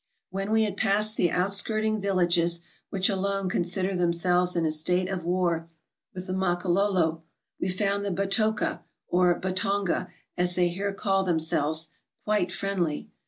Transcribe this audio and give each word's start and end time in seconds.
When 0.31 0.49
we 0.49 0.63
had 0.63 0.77
passed 0.77 1.15
the 1.15 1.29
outskirting 1.29 2.01
villages, 2.01 2.61
which 2.89 3.07
alone 3.07 3.49
consider 3.49 3.95
themselves 3.95 4.55
in 4.55 4.65
a 4.65 4.71
state 4.71 5.07
of 5.07 5.23
war 5.23 5.69
with 6.15 6.25
the 6.25 6.33
Mako 6.33 6.69
lolo, 6.69 7.21
we 7.59 7.69
found 7.69 8.03
the 8.03 8.09
Batoka, 8.09 8.81
or 9.07 9.39
Batonga, 9.39 10.07
as 10.35 10.55
they 10.55 10.69
here 10.69 10.91
call 10.91 11.23
themselves, 11.23 11.89
quite 12.23 12.51
friendly. 12.51 13.11